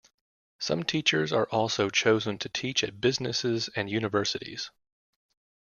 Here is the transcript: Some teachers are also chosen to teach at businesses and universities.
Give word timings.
Some 0.57 0.81
teachers 0.81 1.31
are 1.31 1.47
also 1.51 1.91
chosen 1.91 2.39
to 2.39 2.49
teach 2.49 2.83
at 2.83 2.99
businesses 2.99 3.69
and 3.75 3.87
universities. 3.87 4.71